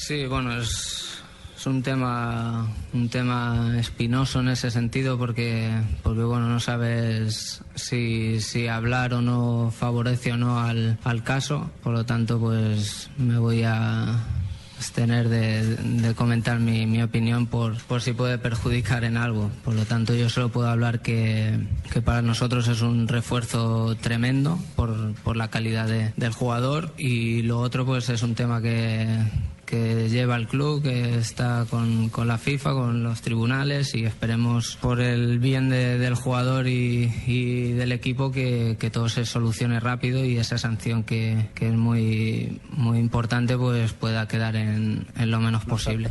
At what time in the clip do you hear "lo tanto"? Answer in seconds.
11.94-12.38, 19.74-20.14